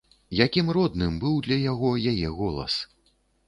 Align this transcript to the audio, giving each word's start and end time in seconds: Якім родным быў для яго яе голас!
Якім 0.45 0.71
родным 0.77 1.21
быў 1.25 1.37
для 1.49 1.59
яго 1.71 1.95
яе 2.15 2.35
голас! 2.41 2.83